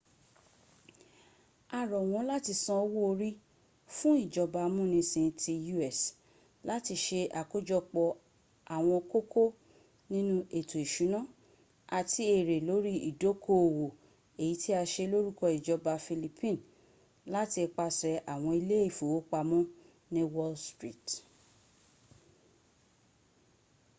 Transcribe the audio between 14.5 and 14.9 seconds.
ti a